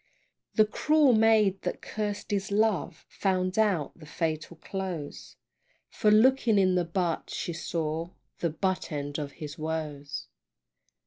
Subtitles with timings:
[0.55, 5.35] The cruel maid that caused his love Found out the fatal close,
[5.91, 8.09] For looking in the butt, she saw
[8.39, 10.27] The butt end of his woes.